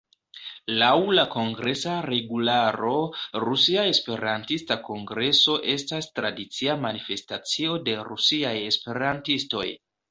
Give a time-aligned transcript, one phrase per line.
[0.83, 2.95] Laŭ la Kongresa regularo,
[3.45, 9.67] "Rusia Esperantista Kongreso estas tradicia manifestacio de rusiaj esperantistoj.